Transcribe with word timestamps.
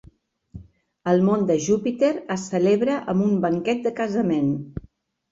El 1.09 1.19
món 1.25 1.43
de 1.51 1.57
Jupiter 1.65 2.09
es 2.35 2.45
celebra 2.53 2.95
amb 3.13 3.25
un 3.27 3.35
banquet 3.43 3.85
de 3.89 3.93
casament. 4.01 4.49